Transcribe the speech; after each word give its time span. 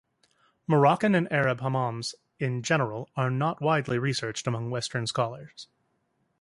Moroccan 0.65 1.13
and 1.13 1.31
Arab 1.31 1.59
hammams 1.61 2.15
in 2.39 2.63
general 2.63 3.11
are 3.15 3.29
not 3.29 3.61
widely 3.61 3.99
researched 3.99 4.47
among 4.47 4.71
Western 4.71 5.05
scholars. 5.05 5.67